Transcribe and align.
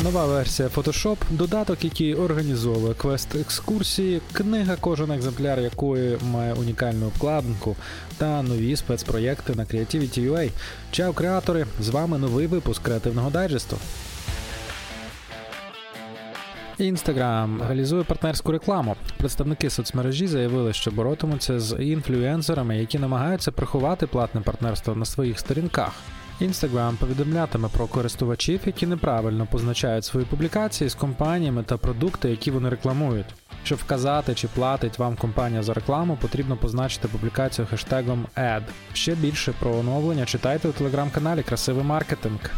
Нова 0.00 0.26
версія 0.26 0.68
Photoshop, 0.68 1.16
додаток, 1.30 1.84
який 1.84 2.14
організовує 2.14 2.94
квест 2.94 3.34
екскурсії, 3.34 4.20
книга, 4.32 4.76
кожен 4.80 5.10
екземпляр 5.10 5.60
якої 5.60 6.18
має 6.22 6.54
унікальну 6.54 7.06
обкладинку, 7.06 7.76
та 8.18 8.42
нові 8.42 8.76
спецпроєкти 8.76 9.54
на 9.54 9.64
Creativity.ua. 9.64 10.50
Чао, 10.90 11.12
креатори! 11.12 11.66
З 11.80 11.88
вами 11.88 12.18
новий 12.18 12.46
випуск 12.46 12.82
креативного 12.82 13.30
дайджесту. 13.30 13.76
Інстаграм 16.78 17.62
реалізує 17.68 18.04
партнерську 18.04 18.52
рекламу. 18.52 18.96
Представники 19.16 19.70
соцмережі 19.70 20.26
заявили, 20.26 20.72
що 20.72 20.90
боротимуться 20.90 21.60
з 21.60 21.82
інфлюенсерами, 21.82 22.78
які 22.78 22.98
намагаються 22.98 23.52
приховати 23.52 24.06
платне 24.06 24.40
партнерство 24.40 24.94
на 24.94 25.04
своїх 25.04 25.38
сторінках. 25.38 25.92
Інстаграм 26.42 26.96
повідомлятиме 26.96 27.68
про 27.68 27.86
користувачів, 27.86 28.60
які 28.66 28.86
неправильно 28.86 29.46
позначають 29.50 30.04
свої 30.04 30.26
публікації 30.26 30.90
з 30.90 30.94
компаніями 30.94 31.62
та 31.62 31.76
продукти, 31.76 32.30
які 32.30 32.50
вони 32.50 32.68
рекламують. 32.68 33.26
Щоб 33.64 33.78
вказати, 33.78 34.34
чи 34.34 34.48
платить 34.48 34.98
вам 34.98 35.16
компанія 35.16 35.62
за 35.62 35.74
рекламу, 35.74 36.18
потрібно 36.20 36.56
позначити 36.56 37.08
публікацію 37.08 37.66
хештегом 37.66 38.26
ad. 38.36 38.62
Ще 38.92 39.14
більше 39.14 39.52
про 39.60 39.76
оновлення 39.76 40.24
читайте 40.24 40.68
у 40.68 40.72
телеграм-каналі 40.72 41.42
Красивий 41.42 41.84
маркетинг. 41.84 42.50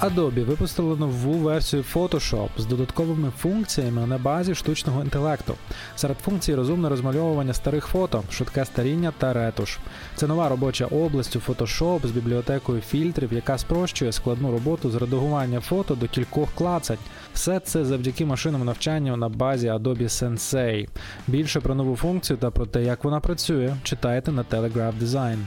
Adobe 0.00 0.44
випустили 0.44 0.96
нову 0.96 1.32
версію 1.32 1.84
Photoshop 1.94 2.48
з 2.58 2.66
додатковими 2.66 3.32
функціями 3.38 4.06
на 4.06 4.18
базі 4.18 4.54
штучного 4.54 5.02
інтелекту. 5.02 5.54
Серед 5.96 6.18
функцій 6.18 6.54
розумне 6.54 6.88
розмальовування 6.88 7.54
старих 7.54 7.86
фото, 7.86 8.22
швидке 8.30 8.64
старіння 8.64 9.12
та 9.18 9.32
ретуш. 9.32 9.78
Це 10.16 10.26
нова 10.26 10.48
робоча 10.48 10.86
область 10.86 11.36
у 11.36 11.38
Photoshop 11.38 12.06
з 12.06 12.10
бібліотекою 12.10 12.80
фільтрів, 12.80 13.32
яка 13.32 13.58
спрощує 13.58 14.12
складну 14.12 14.52
роботу 14.52 14.90
з 14.90 14.94
редагування 14.94 15.60
фото 15.60 15.94
до 15.94 16.06
кількох 16.06 16.48
клацань. 16.54 16.98
Все 17.34 17.60
це 17.60 17.84
завдяки 17.84 18.26
машинному 18.26 18.64
навчанню 18.64 19.16
на 19.16 19.28
базі 19.28 19.68
Adobe 19.68 20.08
Sensei. 20.08 20.88
Більше 21.26 21.60
про 21.60 21.74
нову 21.74 21.96
функцію 21.96 22.36
та 22.36 22.50
про 22.50 22.66
те, 22.66 22.82
як 22.82 23.04
вона 23.04 23.20
працює, 23.20 23.76
читайте 23.82 24.32
на 24.32 24.42
Telegraph 24.42 24.98
Design. 25.02 25.38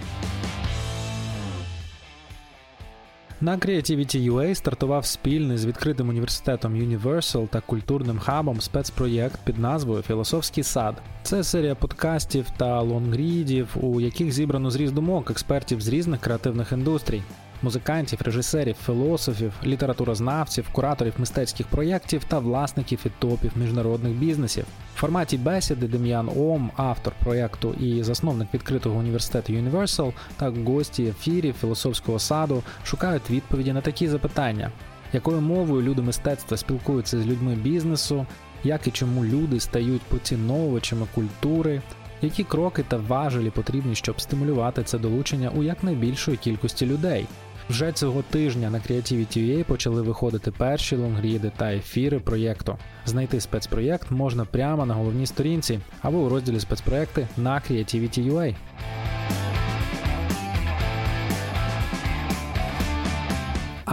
На 3.43 3.57
Creativity.ua 3.57 4.55
стартував 4.55 5.05
спільний 5.05 5.57
з 5.57 5.65
відкритим 5.65 6.09
університетом 6.09 6.75
Universal 6.75 7.47
та 7.47 7.61
культурним 7.61 8.19
хабом 8.19 8.61
спецпроєкт 8.61 9.39
під 9.43 9.59
назвою 9.59 10.01
Філософський 10.01 10.63
сад. 10.63 11.01
Це 11.23 11.43
серія 11.43 11.75
подкастів 11.75 12.45
та 12.57 12.81
лонгрідів, 12.81 13.67
у 13.81 14.01
яких 14.01 14.31
зібрано 14.31 14.71
зріз 14.71 14.91
думок 14.91 15.31
експертів 15.31 15.81
з 15.81 15.87
різних 15.87 16.19
креативних 16.19 16.71
індустрій 16.71 17.23
музикантів, 17.61 18.21
режисерів, 18.21 18.75
філософів, 18.85 19.53
літературознавців, 19.65 20.69
кураторів 20.71 21.13
мистецьких 21.17 21.67
проєктів 21.67 22.23
та 22.23 22.39
власників 22.39 22.99
і 23.05 23.09
топів 23.19 23.51
міжнародних 23.55 24.13
бізнесів. 24.13 24.65
В 24.95 24.99
форматі 24.99 25.37
бесіди 25.37 25.87
Дем'ян 25.87 26.29
Ом, 26.37 26.71
автор 26.75 27.13
проєкту 27.23 27.73
і 27.73 28.03
засновник 28.03 28.53
відкритого 28.53 28.99
університету 28.99 29.53
Universal 29.53 30.13
та 30.37 30.49
гості 30.49 31.03
ефірів 31.03 31.55
філософського 31.61 32.19
саду 32.19 32.63
шукають 32.83 33.29
відповіді 33.29 33.73
на 33.73 33.81
такі 33.81 34.07
запитання. 34.07 34.71
Якою 35.13 35.41
мовою 35.41 35.81
люди 35.81 36.01
мистецтва 36.01 36.57
спілкуються 36.57 37.21
з 37.21 37.25
людьми 37.25 37.55
бізнесу, 37.55 38.25
як 38.63 38.87
і 38.87 38.91
чому 38.91 39.25
люди 39.25 39.59
стають 39.59 40.01
поціновувачами 40.01 41.07
культури, 41.15 41.81
які 42.21 42.43
кроки 42.43 42.83
та 42.87 42.97
важелі 42.97 43.49
потрібні, 43.49 43.95
щоб 43.95 44.21
стимулювати 44.21 44.83
це 44.83 44.99
долучення 44.99 45.49
у 45.49 45.63
якнайбільшої 45.63 46.37
кількості 46.37 46.85
людей? 46.85 47.27
Вже 47.69 47.91
цього 47.91 48.23
тижня 48.29 48.69
на 48.69 48.77
Creativity.ua 48.77 49.63
почали 49.63 50.01
виходити 50.01 50.51
перші 50.51 50.95
лонгріди 50.95 51.51
та 51.57 51.73
ефіри 51.73 52.19
проєкту. 52.19 52.77
Знайти 53.05 53.41
спецпроєкт 53.41 54.11
можна 54.11 54.45
прямо 54.45 54.85
на 54.85 54.93
головній 54.93 55.25
сторінці 55.25 55.79
або 56.01 56.17
у 56.17 56.29
розділі 56.29 56.59
спецпроєкти 56.59 57.27
на 57.37 57.55
Creativity.ua. 57.55 58.55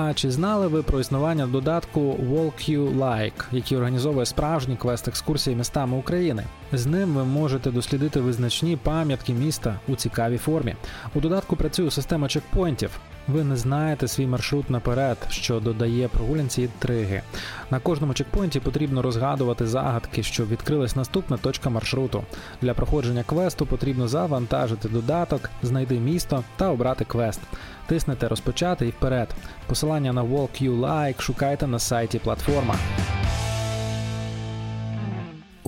А 0.01 0.15
чи 0.15 0.31
знали 0.31 0.67
ви 0.67 0.83
про 0.83 1.01
існування 1.01 1.47
додатку 1.47 2.01
You 2.01 2.99
Like, 2.99 3.45
який 3.53 3.79
організовує 3.79 4.27
справжні 4.27 4.77
квест-екскурсії 4.77 5.57
містами 5.57 5.97
України? 5.97 6.45
З 6.73 6.87
ним 6.87 7.15
ви 7.15 7.25
можете 7.25 7.71
дослідити 7.71 8.21
визначні 8.21 8.77
пам'ятки 8.77 9.33
міста 9.33 9.79
у 9.89 9.97
цікавій 9.97 10.39
формі. 10.39 10.75
У 11.15 11.21
додатку 11.21 11.57
працює 11.57 11.91
система 11.91 12.29
чекпоінтів. 12.29 12.91
Ви 13.29 13.45
не 13.45 13.57
знаєте 13.57 14.09
свій 14.09 14.27
маршрут 14.27 14.71
наперед, 14.71 15.19
що 15.31 15.61
додає 15.61 16.09
прогулянці 16.09 16.63
інтриги. 16.63 17.23
На 17.71 17.81
кожному 17.81 18.15
чекпоінті 18.15 18.61
потрібно 18.61 19.03
розгадувати 19.03 19.67
загадки, 19.67 20.23
щоб 20.23 20.49
відкрилась 20.49 20.97
наступна 20.97 21.37
точка 21.37 21.71
маршруту. 21.71 22.23
Для 22.63 22.75
проходження 22.75 23.23
квесту 23.23 23.67
потрібно 23.67 24.09
завантажити 24.09 24.89
додаток, 24.89 25.51
знайти 25.63 25.95
місто 25.95 26.45
та 26.57 26.71
обрати 26.71 27.05
квест. 27.05 27.41
Тиснете 27.87 28.29
розпочати 28.29 28.87
і 28.87 28.91
вперед. 28.91 29.29
Посилання 29.67 30.13
на 30.13 30.25
Walk 30.25 30.63
You 30.63 30.81
Like 30.81 31.21
шукайте 31.21 31.67
на 31.67 31.79
сайті 31.79 32.19
платформа. 32.19 32.75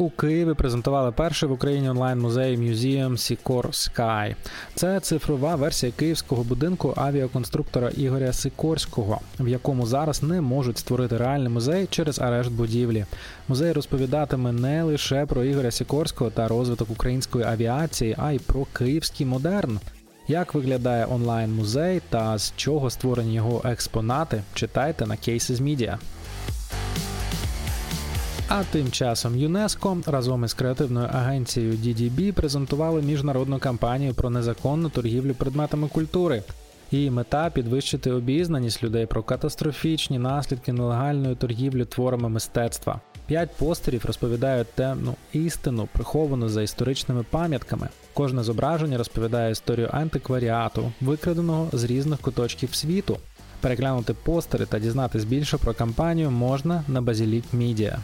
У 0.00 0.10
Києві 0.10 0.54
презентували 0.54 1.12
перший 1.12 1.48
в 1.48 1.52
Україні 1.52 1.90
онлайн-музей 1.90 2.58
Museum 2.58 3.10
Sicor 3.10 3.66
Sky. 3.66 4.34
Це 4.74 5.00
цифрова 5.00 5.54
версія 5.54 5.92
київського 5.96 6.42
будинку 6.42 6.94
авіаконструктора 6.96 7.88
Ігоря 7.88 8.32
Сикорського, 8.32 9.20
в 9.40 9.48
якому 9.48 9.86
зараз 9.86 10.22
не 10.22 10.40
можуть 10.40 10.78
створити 10.78 11.16
реальний 11.16 11.48
музей 11.48 11.86
через 11.90 12.18
арешт 12.18 12.50
будівлі. 12.50 13.04
Музей 13.48 13.72
розповідатиме 13.72 14.52
не 14.52 14.82
лише 14.82 15.26
про 15.26 15.44
Ігоря 15.44 15.70
Сікорського 15.70 16.30
та 16.30 16.48
розвиток 16.48 16.90
української 16.90 17.44
авіації, 17.44 18.16
а 18.18 18.32
й 18.32 18.38
про 18.38 18.66
київський 18.72 19.26
модерн. 19.26 19.80
Як 20.28 20.54
виглядає 20.54 21.06
онлайн-музей 21.06 22.02
та 22.08 22.38
з 22.38 22.52
чого 22.56 22.90
створені 22.90 23.34
його 23.34 23.62
експонати, 23.64 24.42
читайте 24.54 25.06
на 25.06 25.14
Cases 25.14 25.62
Media. 25.62 25.98
А 28.52 28.64
тим 28.64 28.90
часом 28.90 29.36
ЮНЕСКО 29.36 29.98
разом 30.06 30.44
із 30.44 30.54
креативною 30.54 31.08
агенцією 31.12 31.72
DDB 31.72 32.32
презентували 32.32 33.02
міжнародну 33.02 33.58
кампанію 33.58 34.14
про 34.14 34.30
незаконну 34.30 34.88
торгівлю 34.88 35.34
предметами 35.34 35.88
культури. 35.88 36.42
Її 36.90 37.10
мета 37.10 37.50
підвищити 37.50 38.10
обізнаність 38.10 38.82
людей 38.82 39.06
про 39.06 39.22
катастрофічні 39.22 40.18
наслідки 40.18 40.72
нелегальної 40.72 41.34
торгівлі 41.34 41.84
творами 41.84 42.28
мистецтва. 42.28 43.00
П'ять 43.26 43.56
постерів 43.56 44.04
розповідають 44.04 44.72
темну 44.74 45.14
істину, 45.32 45.88
приховану 45.92 46.48
за 46.48 46.62
історичними 46.62 47.24
пам'ятками. 47.30 47.88
Кожне 48.14 48.42
зображення 48.42 48.98
розповідає 48.98 49.52
історію 49.52 49.88
антикваріату, 49.92 50.92
викраденого 51.00 51.68
з 51.72 51.84
різних 51.84 52.20
куточків 52.20 52.74
світу. 52.74 53.18
Переглянути 53.60 54.14
постери 54.14 54.66
та 54.66 54.78
дізнатись 54.78 55.24
більше 55.24 55.58
про 55.58 55.74
кампанію 55.74 56.30
можна 56.30 56.84
на 56.88 57.02
Базілік 57.02 57.44
Мідіа. 57.52 57.98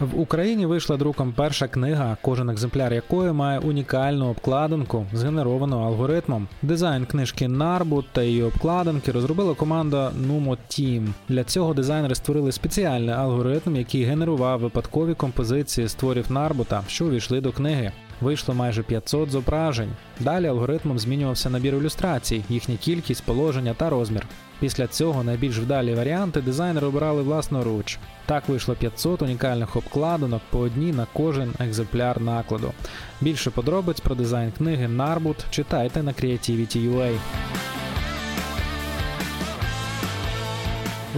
В 0.00 0.20
Україні 0.20 0.66
вийшла 0.66 0.96
друком 0.96 1.32
перша 1.36 1.68
книга, 1.68 2.16
кожен 2.22 2.50
екземпляр 2.50 2.94
якої 2.94 3.32
має 3.32 3.58
унікальну 3.58 4.28
обкладинку, 4.30 5.06
згенеровану 5.12 5.78
алгоритмом. 5.78 6.48
Дизайн 6.62 7.06
книжки 7.06 7.48
Нарбут 7.48 8.06
та 8.12 8.22
її 8.22 8.42
обкладинки 8.42 9.12
розробила 9.12 9.54
команда 9.54 10.12
Numo 10.26 10.56
Team. 10.70 11.06
Для 11.28 11.44
цього 11.44 11.74
дизайнери 11.74 12.14
створили 12.14 12.52
спеціальний 12.52 13.14
алгоритм, 13.14 13.76
який 13.76 14.04
генерував 14.04 14.60
випадкові 14.60 15.14
композиції 15.14 15.88
створів 15.88 16.32
Нарбута, 16.32 16.82
що 16.86 17.06
увійшли 17.06 17.40
до 17.40 17.52
книги. 17.52 17.92
Вийшло 18.20 18.54
майже 18.54 18.82
500 18.82 19.30
зображень. 19.30 19.90
Далі 20.20 20.46
алгоритмом 20.46 20.98
змінювався 20.98 21.50
набір 21.50 21.74
ілюстрацій, 21.74 22.44
їхня 22.48 22.76
кількість, 22.76 23.22
положення 23.22 23.74
та 23.74 23.90
розмір. 23.90 24.26
Після 24.60 24.86
цього 24.86 25.24
найбільш 25.24 25.58
вдалі 25.58 25.94
варіанти 25.94 26.40
дизайнери 26.40 26.86
обирали 26.86 27.22
власноруч. 27.22 27.98
Так 28.26 28.48
вийшло 28.48 28.74
500 28.74 29.22
унікальних 29.22 29.76
обкладинок 29.76 30.42
по 30.50 30.58
одній 30.58 30.92
на 30.92 31.06
кожен 31.12 31.52
екземпляр 31.58 32.20
накладу. 32.20 32.72
Більше 33.20 33.50
подробиць 33.50 34.00
про 34.00 34.14
дизайн 34.14 34.52
книги 34.52 34.88
Нарбут 34.88 35.36
читайте 35.50 36.02
на 36.02 36.12
Creativity.ua. 36.12 37.10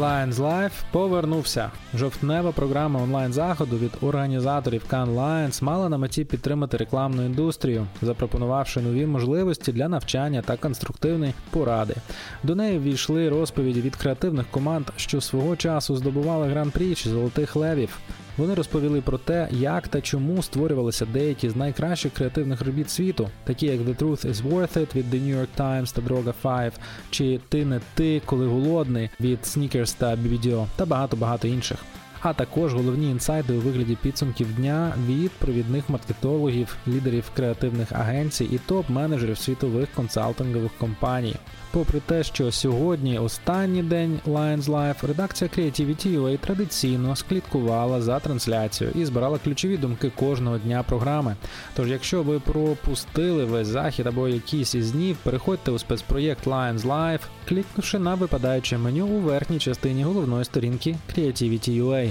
Lions 0.00 0.34
Life 0.34 0.72
повернувся. 0.90 1.70
Жовтнева 1.94 2.52
програма 2.52 3.02
онлайн-заходу 3.02 3.78
від 3.78 3.90
організаторів 4.00 4.82
Can 4.90 5.14
Lions 5.14 5.64
мала 5.64 5.88
на 5.88 5.98
меті 5.98 6.24
підтримати 6.24 6.76
рекламну 6.76 7.24
індустрію, 7.24 7.86
запропонувавши 8.02 8.80
нові 8.80 9.06
можливості 9.06 9.72
для 9.72 9.88
навчання 9.88 10.42
та 10.42 10.56
конструктивної 10.56 11.34
поради. 11.50 11.94
До 12.42 12.54
неї 12.54 12.78
ввійшли 12.78 13.28
розповіді 13.28 13.80
від 13.80 13.96
креативних 13.96 14.46
команд, 14.50 14.86
що 14.96 15.20
свого 15.20 15.56
часу 15.56 15.96
здобували 15.96 16.48
гран-прі 16.48 16.94
чи 16.94 17.10
золотих 17.10 17.56
левів. 17.56 17.98
Вони 18.40 18.54
розповіли 18.54 19.00
про 19.00 19.18
те, 19.18 19.48
як 19.52 19.88
та 19.88 20.00
чому 20.00 20.42
створювалися 20.42 21.06
деякі 21.06 21.50
з 21.50 21.56
найкращих 21.56 22.12
креативних 22.12 22.60
робіт 22.60 22.90
світу, 22.90 23.28
такі 23.44 23.66
як 23.66 23.80
The 23.80 23.96
Truth 23.96 24.30
is 24.30 24.34
Worth 24.34 24.78
It 24.78 24.96
від 24.96 25.14
The 25.14 25.20
New 25.20 25.40
York 25.40 25.48
Times 25.58 25.94
та 25.94 26.02
Droga 26.02 26.34
5, 26.42 26.80
чи 27.10 27.40
Ти 27.48 27.64
не 27.64 27.80
ти, 27.94 28.22
коли 28.24 28.46
голодний 28.46 29.10
від 29.20 29.38
Sneakers 29.38 29.98
та 29.98 30.16
BBDO, 30.16 30.66
та 30.76 30.86
багато 30.86 31.16
багато 31.16 31.48
інших 31.48 31.78
а 32.20 32.32
також 32.32 32.74
головні 32.74 33.10
інсайди 33.10 33.52
у 33.52 33.60
вигляді 33.60 33.96
підсумків 34.02 34.54
дня 34.54 34.92
від 35.06 35.30
провідних 35.30 35.90
маркетологів, 35.90 36.76
лідерів 36.88 37.30
креативних 37.36 37.92
агенцій 37.92 38.44
і 38.44 38.72
топ-менеджерів 38.72 39.36
світових 39.36 39.88
консалтингових 39.94 40.70
компаній. 40.78 41.36
Попри 41.72 42.00
те, 42.06 42.22
що 42.22 42.52
сьогодні 42.52 43.18
останній 43.18 43.82
день 43.82 44.20
Lions 44.26 44.62
Life, 44.62 45.06
редакція 45.06 45.50
Creativity 45.56 46.20
UA 46.20 46.38
традиційно 46.38 47.16
склідкувала 47.16 48.02
за 48.02 48.20
трансляцією 48.20 48.96
і 49.00 49.04
збирала 49.04 49.38
ключові 49.38 49.76
думки 49.76 50.12
кожного 50.16 50.58
дня 50.58 50.82
програми. 50.82 51.36
Тож, 51.76 51.90
якщо 51.90 52.22
ви 52.22 52.40
пропустили 52.40 53.44
весь 53.44 53.66
захід 53.66 54.06
або 54.06 54.28
якийсь 54.28 54.74
із 54.74 54.92
днів, 54.92 55.16
переходьте 55.22 55.70
у 55.70 55.78
спецпроєкт 55.78 56.46
Lions 56.46 56.80
Life, 56.80 57.20
клікнувши 57.48 57.98
на 57.98 58.14
випадаюче 58.14 58.78
меню 58.78 59.06
у 59.06 59.20
верхній 59.20 59.58
частині 59.58 60.04
головної 60.04 60.44
сторінки 60.44 60.96
Creativity 61.16 61.82
UA. 61.82 62.09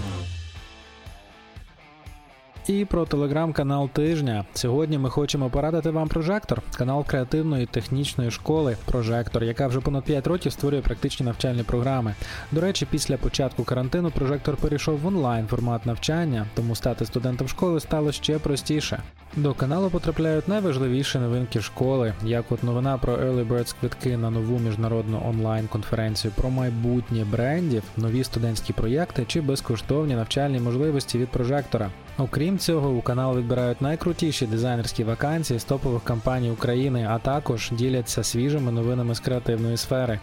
І 2.70 2.86
про 2.86 3.06
телеграм-канал 3.06 3.90
тижня. 3.90 4.46
Сьогодні 4.54 4.98
ми 4.98 5.10
хочемо 5.10 5.50
порадити 5.50 5.90
вам 5.90 6.08
прожектор, 6.08 6.62
канал 6.78 7.06
креативної 7.06 7.66
технічної 7.66 8.32
школи 8.32 8.78
Прожектор, 8.86 9.44
яка 9.44 9.68
вже 9.68 9.80
понад 9.80 10.04
5 10.04 10.28
років 10.28 10.52
створює 10.52 10.82
практичні 10.82 11.26
навчальні 11.26 11.64
програми. 11.64 12.16
До 12.52 12.62
речі, 12.62 12.88
після 12.92 13.18
початку 13.18 13.64
карантину 13.64 14.12
прожектор 14.12 14.56
перейшов 14.58 15.00
в 15.00 15.08
онлайн 15.08 15.48
формат 15.48 15.86
навчання, 15.86 16.46
тому 16.56 16.76
стати 16.76 17.06
студентом 17.06 17.48
школи 17.48 17.80
стало 17.80 18.12
ще 18.12 18.40
простіше. 18.40 19.04
До 19.36 19.54
каналу 19.54 19.90
потрапляють 19.90 20.48
найважливіші 20.48 21.18
новинки 21.18 21.62
школи, 21.62 22.14
як 22.24 22.52
от 22.52 22.64
новина 22.64 22.98
про 22.98 23.16
Early 23.16 23.48
Birds 23.48 23.76
квитки 23.80 24.18
на 24.18 24.30
нову 24.30 24.60
міжнародну 24.60 25.22
онлайн-конференцію 25.30 26.34
про 26.36 26.50
майбутнє 26.50 27.26
брендів, 27.32 27.84
нові 27.98 28.24
студентські 28.24 28.74
проєкти 28.74 29.26
чи 29.28 29.42
безкоштовні 29.42 30.16
навчальні 30.16 30.60
можливості 30.60 31.18
від 31.18 31.28
прожектора. 31.30 31.90
Окрім 32.18 32.58
цього, 32.58 32.90
у 32.90 33.02
канал 33.02 33.38
відбирають 33.38 33.82
найкрутіші 33.82 34.46
дизайнерські 34.46 35.04
вакансії 35.04 35.60
з 35.60 35.64
топових 35.64 36.04
компаній 36.04 36.52
України, 36.52 37.08
а 37.10 37.20
також 37.20 37.72
діляться 37.72 38.24
свіжими 38.24 38.72
новинами 38.72 39.16
з 39.16 39.20
креативної 39.20 39.78
сфери. 39.78 40.20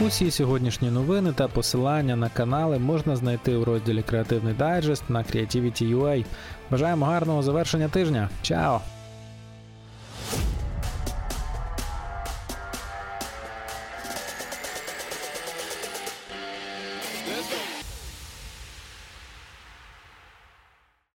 Усі 0.00 0.30
сьогоднішні 0.30 0.90
новини 0.90 1.32
та 1.32 1.48
посилання 1.48 2.16
на 2.16 2.28
канали 2.28 2.78
можна 2.78 3.16
знайти 3.16 3.56
у 3.56 3.64
розділі 3.64 4.02
Креативний 4.02 4.54
дайджест 4.54 5.10
на 5.10 5.22
Creativity.ua. 5.22 6.24
Бажаємо 6.70 7.06
гарного 7.06 7.42
завершення 7.42 7.88
тижня. 7.88 8.28
Чао! 8.42 8.80